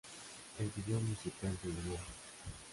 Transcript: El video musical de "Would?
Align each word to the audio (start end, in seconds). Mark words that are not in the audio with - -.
El 0.57 0.71
video 0.75 0.99
musical 0.99 1.55
de 1.61 1.69
"Would? 1.69 1.99